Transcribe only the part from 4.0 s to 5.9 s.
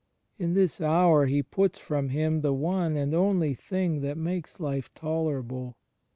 that makes life tolerable.